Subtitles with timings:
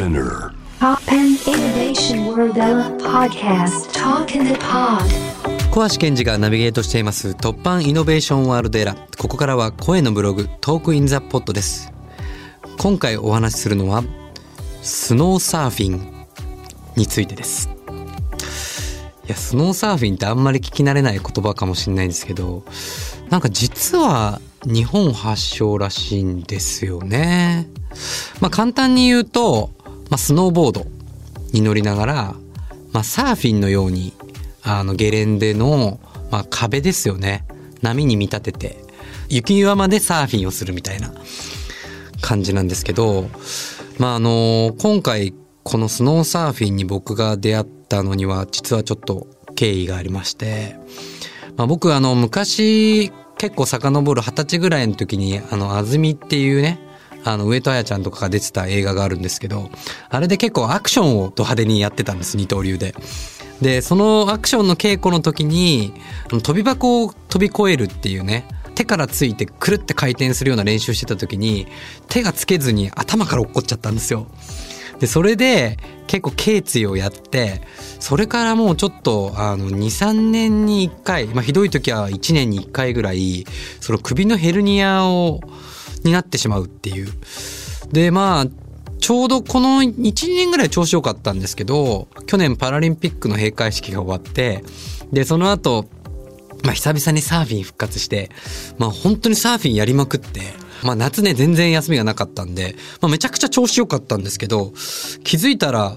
[0.00, 0.54] Spinner.
[0.78, 2.54] Pop and Innovation World
[3.02, 3.92] Podcast.
[3.92, 5.04] Talk in the Pod.
[5.70, 11.92] 小橋健二がナビゲートしています突破イノベーションワールドエラここからは声のブログトークインザポットです。
[12.78, 14.02] 今回お話しするのは
[14.80, 16.26] スノーサーフィン
[16.96, 17.68] についてです。
[19.26, 22.64] いやスノーサーフィンってあんまり聞き慣れない言葉かもしれないんですけど
[23.28, 27.68] なんか実は日本発祥らしいんですよね。
[28.40, 29.70] まあ簡単に言うと、
[30.10, 30.86] まあ、スノーボード
[31.52, 32.34] に乗りながら、
[32.92, 34.12] まあ、サーフィンのように
[34.62, 36.00] あのゲレンデの、
[36.30, 37.46] まあ、壁ですよね。
[37.82, 38.84] 波に見立てて
[39.28, 41.12] 雪岩までサーフィンをするみたいな
[42.20, 43.28] 感じなんですけど
[43.98, 50.76] まああの今回このスノーサーフィンに僕が出会ったのには実はちょっと経緯がありまして、
[51.56, 56.78] まあ、僕あの昔結構遡る二十歳ぐらいの時にあの安住っていうね
[57.24, 59.70] あの上戸彩ちゃんとかが出てた映画があるんですけど
[60.08, 62.94] あれで結構アクションをド派手にやってたんです二刀流で。
[63.60, 65.92] でそのアクションの稽古の時に
[66.30, 71.66] 飛び箱を飛び越えるっていうね手からついてくるって回転するような練習してた時に
[72.08, 74.26] 手がつけずに頭から落っこっちゃったんですよ。
[75.00, 77.62] でそれで結構頸椎をやって
[77.98, 83.46] それからもうちょっとあの23年に1回、まあ、ひどい時は1年に1回ぐらい
[83.80, 85.40] その首のヘルニアを
[86.04, 87.08] になってしまうっていう。
[87.92, 88.46] でまあ
[89.00, 94.62] ちょうどこの1年ぐらい調子良かったんですけど去年パラリンピックの閉会式が終わって
[95.10, 95.86] でその後
[96.62, 98.30] まあ久々にサーフィン復活して
[98.78, 100.40] まあ本当にサーフィンやりまくって
[100.84, 104.72] まあ夏ね全然休みがなかったんで、まあ、めちゃくちゃ調子良かったんですけど
[105.24, 105.96] 気づいたら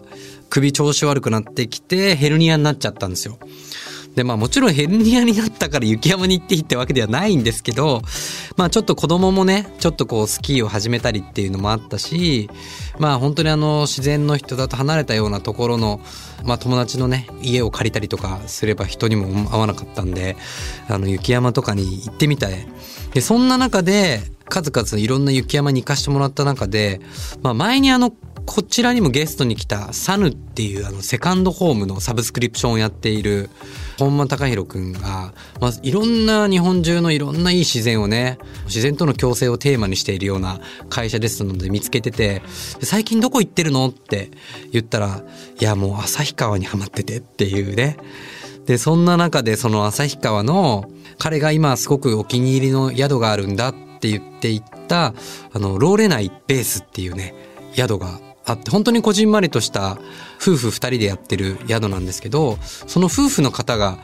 [0.50, 3.38] 首調子悪くなってきてヘルニアになっちゃったんですよ。
[4.16, 8.04] でまあもちろんヘルニアになったから雪山に行っていいってわけではないんですけど
[8.56, 12.50] まあちょっと子供もねちょっとこうスキーを始めたりっていうのもあったし
[13.00, 16.02] まあ本当にあの自然の人だと離れたようなところの
[16.46, 20.36] まあ友達のね家を借りたりとかすれば人にも合わなかったんで
[20.88, 22.68] あの雪山とかに行ってみたい。
[23.14, 27.00] でそんな中で数々いろんな雪山に行かしてもらった中で、
[27.42, 28.12] まあ、前にあの
[28.46, 33.50] こちらにもゲストに来たサヌっていうあのセカンドホームのサブスクリプションをやっている
[33.98, 40.60] 本間隆弘くんが、まあ、いろんな日本中のいろんないい自然をね自然との共生をテーマにしているような
[40.90, 42.42] 会社ですので見つけてて
[42.82, 44.30] 最近どこ行ってるのって
[44.72, 45.24] 言ったら
[45.60, 47.98] いやもう旭川にはまっててっていうね。
[48.66, 55.14] でそんな中でその旭川の彼が今すごくお気に入りの宿があるんだって言っていった
[55.54, 57.36] あのローレナイベースっていうね
[57.76, 59.98] 宿があって本当にこじんまりとした
[60.42, 63.98] 夫婦2人でやってる宿なんですけどその夫婦の方が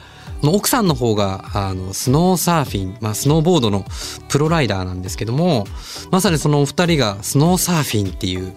[0.44, 3.84] 奥さんの方があのスノーサーフィン、まあ、スノーボードの
[4.30, 5.66] プロライダーなんですけども
[6.12, 8.54] まさにそのお二人がスノーサーフィンっていう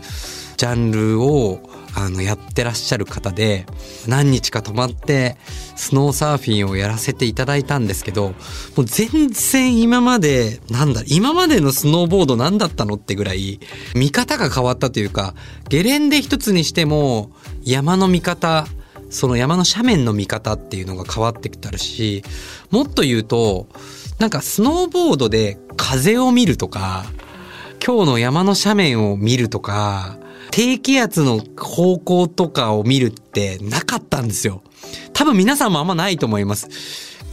[0.56, 1.60] ジャンルを
[1.94, 3.66] あのやってらっしゃる方で
[4.06, 5.36] 何日か泊まって
[5.76, 8.34] スノーサーフィンをやらせていただいたんですけども
[8.78, 13.60] う全然今までなんだ今までのスノーボード何だったのってぐらい
[13.94, 15.34] 見方が変わったというか
[15.68, 17.30] ゲレンデ一つにしても
[17.62, 18.66] 山の見方
[19.10, 22.24] その山の斜面の見方っていうのが変わってきたるし
[22.70, 23.68] もっと言うと
[24.18, 27.04] なんかスノーボードで風を見るとか
[27.84, 30.18] 今日の山の斜面を見るとか
[30.52, 34.62] 低気圧の方向とかを見るってなかったんですよ。
[35.14, 36.68] 多分皆さんもあんまないと思います。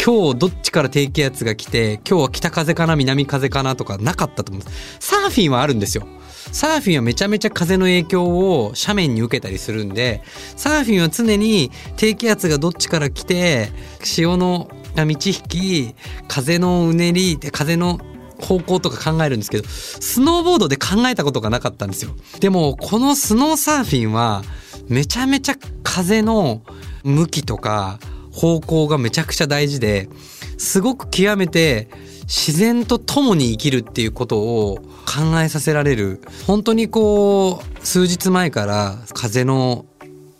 [0.04, 4.98] 今日どっちから低気圧が来て、今日は北風かな、南風かなとかなかったと思います。
[5.02, 6.08] サーフィンはあるんですよ。
[6.54, 10.24] サーフィンはめちゃめちゃ風の影響を斜面に受けたりするんで、
[10.56, 13.70] サーフィンは常に低気圧がどっちから来て、
[14.02, 15.96] 潮の満ち引き、
[16.30, 18.00] 風のうねり、風の
[18.42, 22.12] 方向とか考えるんですけど、スノーボードで考えたことがなかったんですよ。
[22.40, 24.44] でも、このスノーサーフィンは、
[24.88, 26.62] めちゃめちゃ風の
[27.04, 28.00] 向きとか
[28.32, 30.10] 方向がめちゃくちゃ大事で、
[30.58, 31.90] すごく極めて
[32.24, 36.22] 自然と共に生きるっていうことを考えさせられる。
[36.48, 39.86] 本当にこう、数日前から風の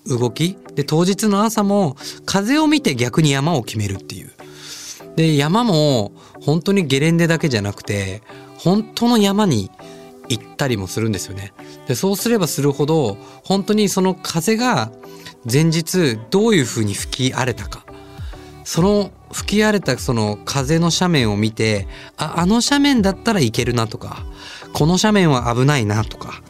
[0.06, 4.32] 動きで、当日の朝も風を見て逆に山を決めるっていう。
[5.16, 6.12] で山も
[6.42, 8.22] 本当にゲレンデだけじゃなくて
[8.58, 9.70] 本当の山に
[10.30, 11.54] 行ったりもするんですよね。
[11.88, 14.92] でそうすればするほど本当にその風が
[15.52, 17.84] 前日どういうふうに吹き荒れたか
[18.64, 24.24] その吹き荒れたその風の斜面を見てああの斜面だったらいけるなとか
[24.74, 26.42] この斜面は危ないなとか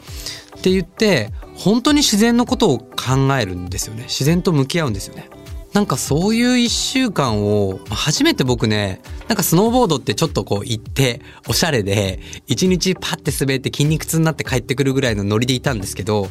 [0.58, 5.28] って言って本当に自然のことを考えるんですよね自然と向き合うんですよね。
[5.72, 12.18] なんかそういう一週間を、初めて僕ね、なんかスノーボードってちょっとこう行って、おしゃれで、
[12.48, 16.28] 一日パッて滑って筋肉痛になって帰ってくるぐらいのノリでいたんですけど、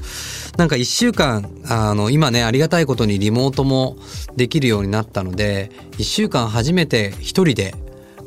[0.57, 3.95] なんか一週間、あの、今ね、ありがたいことにリモートも
[4.35, 7.73] できるようになったので、一週間初めて一人で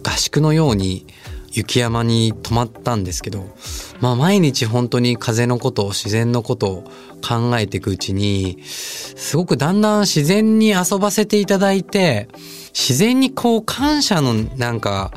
[0.02, 1.06] 合宿のように
[1.52, 3.54] 雪山に泊まったんですけど、
[4.00, 6.84] まあ毎日本当に風のことを自然のことを
[7.26, 12.28] 考えていくうちに、すごくだんだん自然に遊ばせていただいて、
[12.72, 15.12] 自然にこう感謝のなんか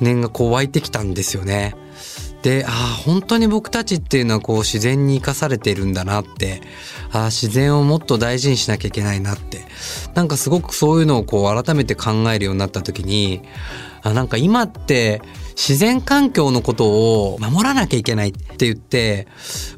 [0.00, 1.74] 念がこう湧いてきたんですよね。
[2.42, 6.60] で、ああ、本当に僕たちっていうのはこう自然に生かされているんだなって、
[7.12, 9.64] ああ、自然をもっと大事にしなきゃいけないなって、
[10.14, 13.42] なんかすごくそういうのをこう改めて考えるようになった時に、
[14.02, 15.22] あなんか今って
[15.56, 16.86] 自然環境のこと
[17.32, 19.26] を守らなきゃいけないって言って、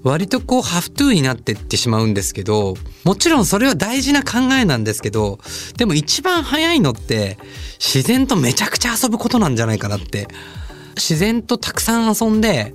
[0.03, 2.75] 割とこうハフトゥーになってってしまうんですけど、
[3.05, 5.39] もちろんそれは大事な考えなんですけど、
[5.77, 7.39] でも一番早いのって
[7.79, 10.29] 自然とめちゃくちゃ遊ぶことなんじゃないかなって。
[10.97, 12.73] 自然とたくさん遊んで、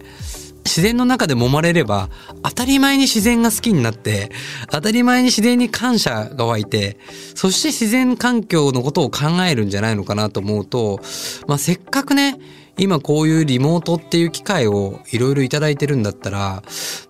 [0.66, 2.10] 自然の中で揉まれれば
[2.44, 4.30] 当たり前に自然が好きになって
[4.70, 6.98] 当たり前に自然に感謝が湧いて
[7.34, 11.00] そして自然環境のことを考えるんじゃないのかなと思うと、
[11.48, 12.38] まあ、せっかくね
[12.80, 16.64] 今こういうリモートっていう機会をいろいろいただいてるんだったら、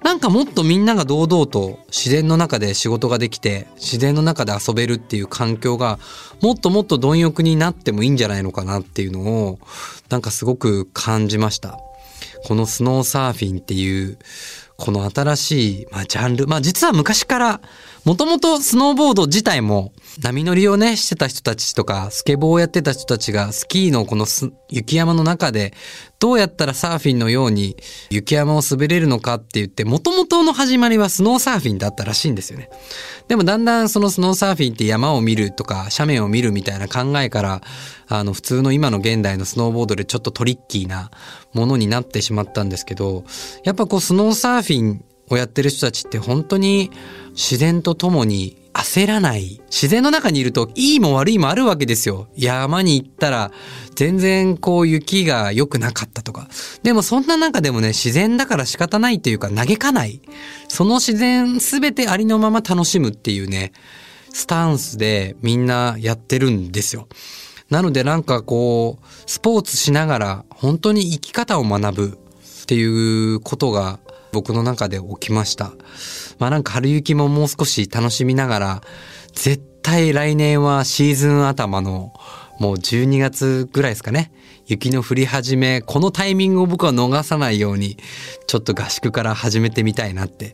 [0.04, 6.00] なんかもっとみんなが堂々と自然の中で仕事ができて、自然の中で遊べるっていう環境が
[6.42, 9.60] もっともっと貪欲になってもいいんじゃないのかなっていうのを、
[10.10, 11.80] なんかすごく感じました。
[12.46, 14.18] このスノーサーフィンっていう、
[14.78, 16.48] この新しい、まあ、ジャンル。
[16.48, 17.62] まあ実は昔から
[18.10, 24.26] もともとスノーボード自体も波乗りをねしてた人たちとかスケボーをやってた人たちがスキーのこの
[24.68, 25.76] 雪山の中で
[26.18, 27.78] どうやったらサーフィンのように
[28.10, 32.72] 雪山を滑れるのかって言ってもともとの始まりはスノーサーフィンだったらしいんですよね。
[33.28, 37.62] でもだんだんそのスノーサーフィンって山を見るとか斜面を見るみたいな考えから
[38.08, 41.12] あの普通の今の現代のスノーボードでちょっとトリッキーな
[41.54, 43.24] ものになってしまったんですけど
[43.64, 46.92] やっぱこうスノーサーフィンをやってる人たちって本当に
[47.32, 49.62] 自然と共に焦らない。
[49.70, 52.28] 自然の中にいるといいも悪いもあるわけですよ。
[52.36, 53.52] 山に行ったら
[53.96, 56.48] 全然こう雪が良くなかったとか。
[56.84, 60.22] でもそんな中でもね、自然だから仕方ないというか嘆かない。
[60.68, 63.74] その自然すべてありのまま楽しむっていうね、
[64.32, 67.08] スタンスでみんなやってるんですよ。
[67.70, 72.18] なのでなんかこう、スポーツしながら本当に生き方を学ぶ
[72.64, 74.00] っていうことが
[74.32, 75.74] 僕の中で起きました。
[76.38, 78.82] まあなんか春雪ももう少し楽しみながら、
[79.34, 82.14] 絶対来年はシーズン頭の
[82.60, 84.32] もう12月ぐらいですかね。
[84.68, 87.98] 雪の降り始め、このタイミングを僕は逃さないように、
[88.46, 90.54] ちょっと合宿から始めてみたいなって。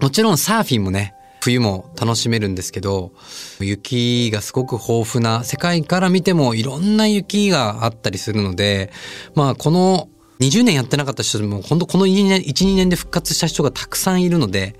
[0.00, 3.12] もちろんサーフィンもね、冬も楽しめるんですけど、
[3.60, 8.90] 雪がすごく豊富な、世界から見てもいろんな雪があったりするので、
[9.34, 10.08] まあこの
[10.40, 14.76] 20年やってなかった人でも、本当この1、2年で復活した人がたくさんいるので、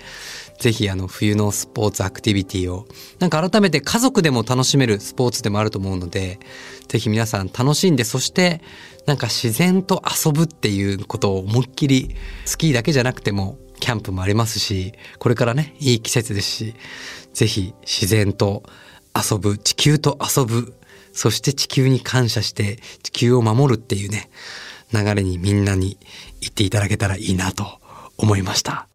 [0.58, 2.86] ぜひあの冬のスポーツアクティビティを、
[3.18, 6.38] なんか改めて家族でも楽しめるスポーツでもあると思うので、
[6.88, 8.62] ぜひ皆さん楽しんで、そして
[9.06, 12.14] なんか自然と遊ぶっていうことを思いっきり、
[12.44, 16.74] スキーだけじゃなくても、キャンプもありますし、これからね、いい季節ですし、
[17.32, 18.62] ぜひ自然と
[19.14, 20.74] 遊ぶ、地球と遊ぶ、
[21.12, 24.30] そして地球に感謝して地球を守るっていうね、
[24.92, 25.98] 流れにみんなに
[26.40, 27.80] 言っていただけたらいいなと
[28.16, 28.88] 思いました。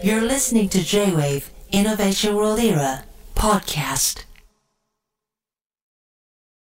[0.00, 3.04] You're listening to J-Wave Innovation World Era
[3.34, 4.27] podcast.